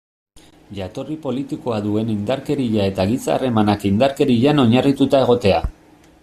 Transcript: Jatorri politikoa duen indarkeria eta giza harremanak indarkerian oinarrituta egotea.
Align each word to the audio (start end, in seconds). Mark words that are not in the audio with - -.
Jatorri 0.77 1.17
politikoa 1.25 1.77
duen 1.87 2.09
indarkeria 2.13 2.87
eta 2.93 3.05
giza 3.13 3.35
harremanak 3.37 3.87
indarkerian 3.91 4.65
oinarrituta 4.65 5.23
egotea. 5.29 5.63